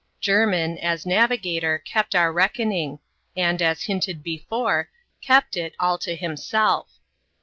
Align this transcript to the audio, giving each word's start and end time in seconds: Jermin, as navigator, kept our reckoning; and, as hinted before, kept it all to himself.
Jermin, 0.19 0.79
as 0.79 1.05
navigator, 1.05 1.77
kept 1.77 2.15
our 2.15 2.33
reckoning; 2.33 2.97
and, 3.37 3.61
as 3.61 3.83
hinted 3.83 4.23
before, 4.23 4.89
kept 5.21 5.55
it 5.55 5.75
all 5.79 5.99
to 5.99 6.15
himself. 6.15 6.97